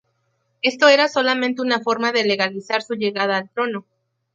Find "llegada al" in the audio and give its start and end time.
2.95-3.51